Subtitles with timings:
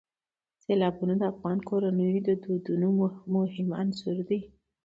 [0.63, 2.87] سیلابونه د افغان کورنیو د دودونو
[3.35, 4.39] مهم عنصر دی.